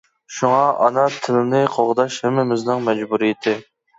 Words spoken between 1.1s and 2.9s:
تىلنى قوغداش ھەممىمىزنىڭ